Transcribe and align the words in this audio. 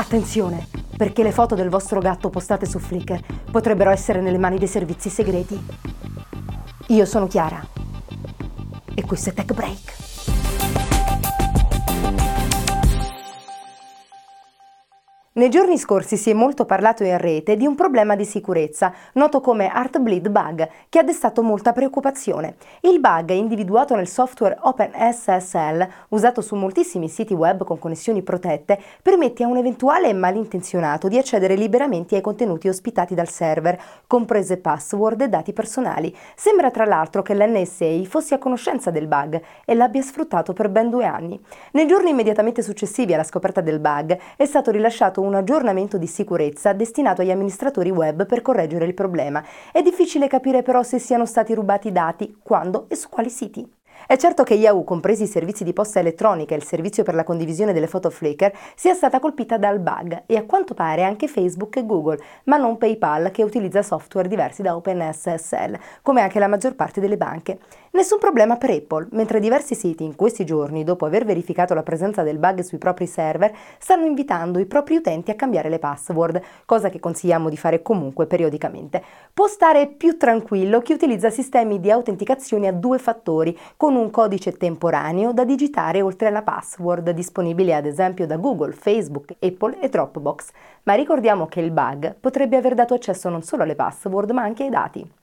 Attenzione, 0.00 0.66
perché 0.96 1.22
le 1.22 1.30
foto 1.30 1.54
del 1.54 1.68
vostro 1.68 2.00
gatto 2.00 2.30
postate 2.30 2.64
su 2.64 2.78
Flickr 2.78 3.20
potrebbero 3.50 3.90
essere 3.90 4.22
nelle 4.22 4.38
mani 4.38 4.56
dei 4.56 4.66
servizi 4.66 5.10
segreti. 5.10 5.62
Io 6.86 7.04
sono 7.04 7.26
Chiara 7.26 7.62
e 8.94 9.04
questo 9.04 9.28
è 9.28 9.34
Tech 9.34 9.52
Break. 9.52 9.99
Nei 15.32 15.48
giorni 15.48 15.78
scorsi 15.78 16.16
si 16.16 16.30
è 16.30 16.32
molto 16.32 16.64
parlato 16.64 17.04
in 17.04 17.16
rete 17.16 17.56
di 17.56 17.64
un 17.64 17.76
problema 17.76 18.16
di 18.16 18.24
sicurezza, 18.24 18.92
noto 19.12 19.40
come 19.40 19.70
Heartbleed 19.72 20.28
Bug, 20.28 20.68
che 20.88 20.98
ha 20.98 21.04
destato 21.04 21.44
molta 21.44 21.72
preoccupazione. 21.72 22.56
Il 22.80 22.98
bug, 22.98 23.30
individuato 23.30 23.94
nel 23.94 24.08
software 24.08 24.58
OpenSSL, 24.60 25.88
usato 26.08 26.40
su 26.40 26.56
moltissimi 26.56 27.08
siti 27.08 27.32
web 27.32 27.62
con 27.62 27.78
connessioni 27.78 28.22
protette, 28.22 28.76
permette 29.00 29.44
a 29.44 29.46
un 29.46 29.58
eventuale 29.58 30.12
malintenzionato 30.12 31.06
di 31.06 31.16
accedere 31.16 31.54
liberamente 31.54 32.16
ai 32.16 32.22
contenuti 32.22 32.66
ospitati 32.66 33.14
dal 33.14 33.28
server, 33.28 33.80
comprese 34.08 34.56
password 34.56 35.20
e 35.20 35.28
dati 35.28 35.52
personali. 35.52 36.12
Sembra 36.34 36.72
tra 36.72 36.84
l'altro 36.84 37.22
che 37.22 37.36
l'NSA 37.36 38.02
fosse 38.08 38.34
a 38.34 38.38
conoscenza 38.38 38.90
del 38.90 39.06
bug 39.06 39.40
e 39.64 39.74
l'abbia 39.76 40.02
sfruttato 40.02 40.52
per 40.54 40.70
ben 40.70 40.90
due 40.90 41.04
anni. 41.04 41.40
Nei 41.70 41.86
giorni 41.86 42.10
immediatamente 42.10 42.62
successivi 42.62 43.14
alla 43.14 43.22
scoperta 43.22 43.60
del 43.60 43.78
bug 43.78 44.18
è 44.34 44.44
stato 44.44 44.72
rilasciato 44.72 45.18
un 45.20 45.30
un 45.30 45.36
aggiornamento 45.36 45.96
di 45.96 46.06
sicurezza 46.06 46.72
destinato 46.72 47.22
agli 47.22 47.30
amministratori 47.30 47.90
web 47.90 48.26
per 48.26 48.42
correggere 48.42 48.84
il 48.84 48.94
problema. 48.94 49.42
È 49.72 49.80
difficile 49.80 50.26
capire 50.26 50.62
però 50.62 50.82
se 50.82 50.98
siano 50.98 51.24
stati 51.24 51.54
rubati 51.54 51.92
dati, 51.92 52.36
quando 52.42 52.86
e 52.88 52.96
su 52.96 53.08
quali 53.08 53.30
siti. 53.30 53.79
È 54.10 54.16
certo 54.16 54.42
che 54.42 54.54
Yahoo, 54.54 54.82
compresi 54.82 55.22
i 55.22 55.28
servizi 55.28 55.62
di 55.62 55.72
posta 55.72 56.00
elettronica 56.00 56.52
e 56.52 56.56
il 56.56 56.64
servizio 56.64 57.04
per 57.04 57.14
la 57.14 57.22
condivisione 57.22 57.72
delle 57.72 57.86
foto 57.86 58.10
Flickr, 58.10 58.50
sia 58.74 58.92
stata 58.92 59.20
colpita 59.20 59.56
dal 59.56 59.78
bug 59.78 60.24
e 60.26 60.36
a 60.36 60.42
quanto 60.42 60.74
pare 60.74 61.04
anche 61.04 61.28
Facebook 61.28 61.76
e 61.76 61.86
Google, 61.86 62.20
ma 62.46 62.56
non 62.56 62.76
PayPal 62.76 63.30
che 63.30 63.44
utilizza 63.44 63.84
software 63.84 64.26
diversi 64.26 64.62
da 64.62 64.74
OpenSSL, 64.74 65.78
come 66.02 66.22
anche 66.22 66.40
la 66.40 66.48
maggior 66.48 66.74
parte 66.74 67.00
delle 67.00 67.16
banche. 67.16 67.60
Nessun 67.92 68.18
problema 68.18 68.56
per 68.56 68.70
Apple, 68.70 69.06
mentre 69.12 69.38
diversi 69.38 69.76
siti 69.76 70.02
in 70.02 70.16
questi 70.16 70.44
giorni, 70.44 70.82
dopo 70.82 71.06
aver 71.06 71.24
verificato 71.24 71.74
la 71.74 71.84
presenza 71.84 72.24
del 72.24 72.38
bug 72.38 72.62
sui 72.62 72.78
propri 72.78 73.06
server, 73.06 73.52
stanno 73.78 74.06
invitando 74.06 74.58
i 74.58 74.66
propri 74.66 74.96
utenti 74.96 75.30
a 75.30 75.36
cambiare 75.36 75.68
le 75.68 75.78
password, 75.78 76.42
cosa 76.64 76.88
che 76.88 76.98
consigliamo 76.98 77.48
di 77.48 77.56
fare 77.56 77.80
comunque 77.80 78.26
periodicamente. 78.26 79.00
Può 79.32 79.46
stare 79.46 79.86
più 79.86 80.16
tranquillo 80.16 80.80
chi 80.80 80.94
utilizza 80.94 81.30
sistemi 81.30 81.78
di 81.78 81.92
autenticazione 81.92 82.66
a 82.66 82.72
due 82.72 82.98
fattori, 82.98 83.56
con 83.76 83.98
un 83.99 83.99
codice 84.08 84.52
temporaneo 84.52 85.34
da 85.34 85.44
digitare 85.44 86.00
oltre 86.00 86.28
alla 86.28 86.40
password, 86.40 87.10
disponibile 87.10 87.74
ad 87.74 87.84
esempio 87.84 88.26
da 88.26 88.38
Google, 88.38 88.72
Facebook, 88.72 89.34
Apple 89.38 89.78
e 89.80 89.90
Dropbox. 89.90 90.48
Ma 90.84 90.94
ricordiamo 90.94 91.46
che 91.46 91.60
il 91.60 91.72
bug 91.72 92.16
potrebbe 92.18 92.56
aver 92.56 92.72
dato 92.72 92.94
accesso 92.94 93.28
non 93.28 93.42
solo 93.42 93.64
alle 93.64 93.74
password 93.74 94.30
ma 94.30 94.42
anche 94.42 94.62
ai 94.62 94.70
dati. 94.70 95.19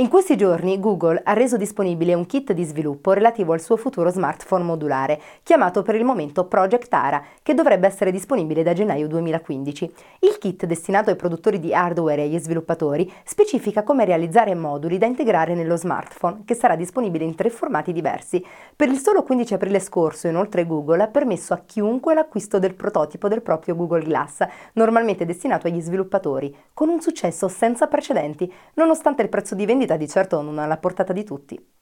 In 0.00 0.08
questi 0.08 0.34
giorni 0.34 0.80
Google 0.80 1.20
ha 1.22 1.34
reso 1.34 1.58
disponibile 1.58 2.14
un 2.14 2.24
kit 2.24 2.54
di 2.54 2.64
sviluppo 2.64 3.12
relativo 3.12 3.52
al 3.52 3.60
suo 3.60 3.76
futuro 3.76 4.08
smartphone 4.08 4.64
modulare, 4.64 5.20
chiamato 5.42 5.82
per 5.82 5.94
il 5.94 6.04
momento 6.04 6.46
Project 6.46 6.90
Ara, 6.94 7.22
che 7.42 7.52
dovrebbe 7.52 7.86
essere 7.86 8.10
disponibile 8.10 8.62
da 8.62 8.72
gennaio 8.72 9.06
2015. 9.08 9.92
Il 10.20 10.38
kit, 10.38 10.64
destinato 10.64 11.10
ai 11.10 11.16
produttori 11.16 11.58
di 11.58 11.74
hardware 11.74 12.22
e 12.22 12.24
agli 12.24 12.38
sviluppatori, 12.38 13.12
specifica 13.24 13.82
come 13.82 14.06
realizzare 14.06 14.54
moduli 14.54 14.96
da 14.96 15.04
integrare 15.04 15.54
nello 15.54 15.76
smartphone, 15.76 16.44
che 16.46 16.54
sarà 16.54 16.76
disponibile 16.76 17.24
in 17.24 17.34
tre 17.34 17.50
formati 17.50 17.92
diversi. 17.92 18.42
Per 18.74 18.88
il 18.88 19.00
solo 19.00 19.22
15 19.22 19.52
aprile 19.52 19.80
scorso, 19.80 20.28
inoltre, 20.28 20.64
Google 20.64 21.02
ha 21.02 21.08
permesso 21.08 21.52
a 21.52 21.60
chiunque 21.66 22.14
l'acquisto 22.14 22.58
del 22.58 22.72
prototipo 22.72 23.28
del 23.28 23.42
proprio 23.42 23.76
Google 23.76 24.04
Glass, 24.04 24.46
normalmente 24.72 25.26
destinato 25.26 25.66
agli 25.66 25.82
sviluppatori, 25.82 26.56
con 26.72 26.88
un 26.88 27.02
successo 27.02 27.48
senza 27.48 27.86
precedenti, 27.86 28.50
nonostante 28.76 29.20
il 29.20 29.28
prezzo 29.28 29.54
di 29.54 29.66
vendita 29.66 29.88
di 29.96 30.08
certo 30.08 30.40
non 30.42 30.58
alla 30.58 30.78
portata 30.78 31.12
di 31.12 31.24
tutti. 31.24 31.72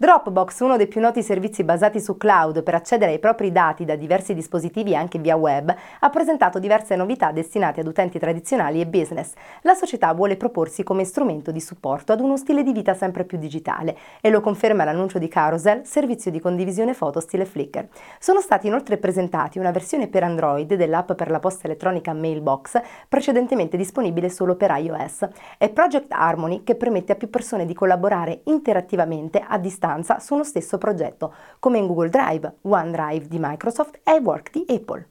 Dropbox, 0.00 0.60
uno 0.60 0.76
dei 0.76 0.86
più 0.86 1.00
noti 1.00 1.24
servizi 1.24 1.64
basati 1.64 2.00
su 2.00 2.16
cloud 2.16 2.62
per 2.62 2.76
accedere 2.76 3.10
ai 3.10 3.18
propri 3.18 3.50
dati 3.50 3.84
da 3.84 3.96
diversi 3.96 4.32
dispositivi 4.32 4.94
anche 4.94 5.18
via 5.18 5.34
web, 5.34 5.74
ha 5.98 6.08
presentato 6.08 6.60
diverse 6.60 6.94
novità 6.94 7.32
destinate 7.32 7.80
ad 7.80 7.88
utenti 7.88 8.16
tradizionali 8.20 8.80
e 8.80 8.86
business. 8.86 9.32
La 9.62 9.74
società 9.74 10.12
vuole 10.12 10.36
proporsi 10.36 10.84
come 10.84 11.02
strumento 11.02 11.50
di 11.50 11.60
supporto 11.60 12.12
ad 12.12 12.20
uno 12.20 12.36
stile 12.36 12.62
di 12.62 12.72
vita 12.72 12.94
sempre 12.94 13.24
più 13.24 13.38
digitale 13.38 13.98
e 14.20 14.30
lo 14.30 14.40
conferma 14.40 14.84
l'annuncio 14.84 15.18
di 15.18 15.26
Carousel, 15.26 15.84
servizio 15.84 16.30
di 16.30 16.38
condivisione 16.38 16.94
foto 16.94 17.18
stile 17.18 17.44
Flickr. 17.44 17.88
Sono 18.20 18.40
stati 18.40 18.68
inoltre 18.68 18.98
presentati 18.98 19.58
una 19.58 19.72
versione 19.72 20.06
per 20.06 20.22
Android 20.22 20.74
dell'app 20.74 21.10
per 21.14 21.28
la 21.28 21.40
posta 21.40 21.66
elettronica 21.66 22.12
Mailbox, 22.12 22.80
precedentemente 23.08 23.76
disponibile 23.76 24.28
solo 24.28 24.54
per 24.54 24.70
iOS, 24.78 25.26
e 25.58 25.70
Project 25.70 26.12
Harmony 26.12 26.62
che 26.62 26.76
permette 26.76 27.10
a 27.10 27.16
più 27.16 27.28
persone 27.28 27.66
di 27.66 27.74
collaborare 27.74 28.42
interattivamente 28.44 29.44
a 29.44 29.58
distanza 29.58 29.86
distanza 29.88 30.18
su 30.18 30.34
uno 30.34 30.44
stesso 30.44 30.76
progetto, 30.76 31.34
come 31.58 31.78
in 31.78 31.86
Google 31.86 32.10
Drive, 32.10 32.58
OneDrive 32.62 33.28
di 33.28 33.38
Microsoft 33.40 34.00
e 34.04 34.16
iWork 34.16 34.50
di 34.50 34.64
Apple. 34.68 35.08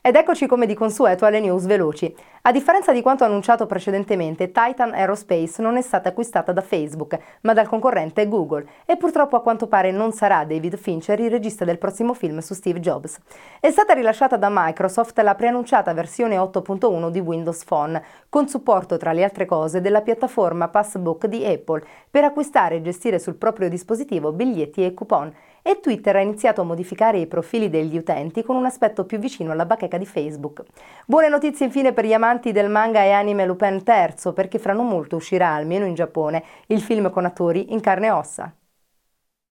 Ed 0.00 0.16
eccoci 0.16 0.46
come 0.46 0.66
di 0.66 0.74
consueto 0.74 1.26
alle 1.26 1.38
news 1.38 1.64
veloci. 1.66 2.12
A 2.44 2.50
differenza 2.50 2.90
di 2.90 3.02
quanto 3.02 3.22
annunciato 3.22 3.66
precedentemente, 3.66 4.50
Titan 4.50 4.94
Aerospace 4.94 5.62
non 5.62 5.76
è 5.76 5.80
stata 5.80 6.08
acquistata 6.08 6.50
da 6.50 6.60
Facebook, 6.60 7.16
ma 7.42 7.52
dal 7.52 7.68
concorrente 7.68 8.26
Google 8.26 8.66
e 8.84 8.96
purtroppo 8.96 9.36
a 9.36 9.42
quanto 9.42 9.68
pare 9.68 9.92
non 9.92 10.10
sarà 10.10 10.44
David 10.44 10.76
Fincher 10.76 11.20
il 11.20 11.30
regista 11.30 11.64
del 11.64 11.78
prossimo 11.78 12.14
film 12.14 12.40
su 12.40 12.54
Steve 12.54 12.80
Jobs. 12.80 13.16
È 13.60 13.70
stata 13.70 13.92
rilasciata 13.92 14.36
da 14.36 14.48
Microsoft 14.50 15.20
la 15.20 15.36
preannunciata 15.36 15.94
versione 15.94 16.36
8.1 16.36 17.10
di 17.10 17.20
Windows 17.20 17.62
Phone, 17.62 18.02
con 18.28 18.48
supporto 18.48 18.96
tra 18.96 19.12
le 19.12 19.22
altre 19.22 19.46
cose 19.46 19.80
della 19.80 20.02
piattaforma 20.02 20.66
Passbook 20.66 21.26
di 21.26 21.46
Apple, 21.46 21.84
per 22.10 22.24
acquistare 22.24 22.74
e 22.74 22.82
gestire 22.82 23.20
sul 23.20 23.36
proprio 23.36 23.68
dispositivo 23.68 24.32
biglietti 24.32 24.84
e 24.84 24.94
coupon 24.94 25.32
e 25.62 25.78
Twitter 25.80 26.16
ha 26.16 26.20
iniziato 26.20 26.60
a 26.60 26.64
modificare 26.64 27.18
i 27.18 27.28
profili 27.28 27.70
degli 27.70 27.96
utenti 27.96 28.42
con 28.42 28.56
un 28.56 28.64
aspetto 28.64 29.04
più 29.04 29.18
vicino 29.18 29.52
alla 29.52 29.64
bacheca 29.64 29.96
di 29.96 30.06
Facebook. 30.06 30.62
Buone 31.06 31.28
notizie 31.28 31.66
infine 31.66 31.92
per 31.92 32.04
gli 32.04 32.12
amanti 32.32 32.52
del 32.52 32.70
manga 32.70 33.02
e 33.02 33.10
anime 33.10 33.44
Lupin 33.44 33.82
III, 33.86 34.32
perché 34.32 34.58
fra 34.58 34.72
non 34.72 34.88
molto 34.88 35.16
uscirà, 35.16 35.50
almeno 35.50 35.84
in 35.84 35.94
Giappone, 35.94 36.42
il 36.68 36.80
film 36.80 37.10
con 37.10 37.26
attori 37.26 37.72
in 37.72 37.80
carne 37.80 38.06
e 38.06 38.10
ossa. 38.10 38.54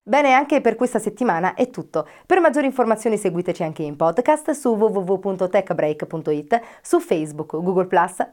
Bene, 0.04 0.34
anche 0.34 0.62
per 0.62 0.76
questa 0.76 0.98
settimana 0.98 1.54
è 1.54 1.70
tutto. 1.70 2.08
Per 2.26 2.40
maggiori 2.40 2.66
informazioni 2.66 3.18
seguiteci 3.18 3.62
anche 3.62 3.84
in 3.84 3.96
podcast 3.96 4.50
su 4.52 4.70
www.techbreak.it, 4.76 6.60
su 6.82 7.00
Facebook, 7.00 7.52
Google 7.62 7.88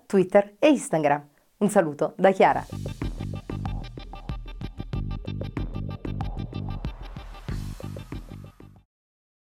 Twitter 0.07 0.55
e 0.59 0.69
Instagram. 0.69 1.23
Un 1.59 1.69
saluto 1.69 2.15
da 2.17 2.31
Chiara. 2.31 2.65